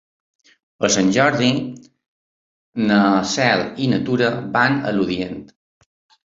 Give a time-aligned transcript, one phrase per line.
[0.83, 1.49] Per Sant Jordi
[2.87, 2.97] na
[3.33, 5.39] Cel i na Tura van a Lludient.